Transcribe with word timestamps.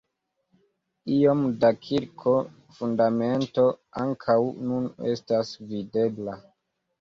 Iom 1.15 1.43
da 1.63 1.69
kirko-fundamento 1.87 3.67
ankaŭ 4.05 4.39
nun 4.71 4.89
estas 5.13 5.55
videbla. 5.75 6.37